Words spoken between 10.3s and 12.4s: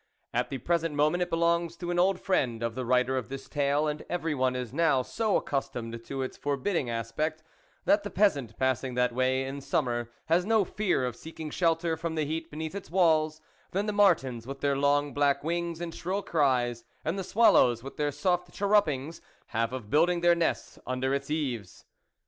no more fear of ieeking shelter from the